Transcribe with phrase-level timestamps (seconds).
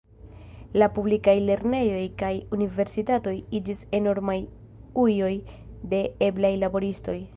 [0.83, 4.39] La publikaj lernejoj kaj universitatoj iĝis enormaj
[5.05, 5.33] ujoj
[5.93, 7.19] de eblaj laboristoj.